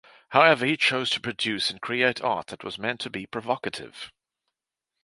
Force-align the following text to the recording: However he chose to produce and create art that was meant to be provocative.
However 0.29 0.65
he 0.65 0.77
chose 0.77 1.11
to 1.11 1.19
produce 1.21 1.69
and 1.69 1.79
create 1.79 2.23
art 2.23 2.47
that 2.47 2.63
was 2.63 2.79
meant 2.79 2.99
to 3.01 3.09
be 3.11 3.27
provocative. 3.27 4.11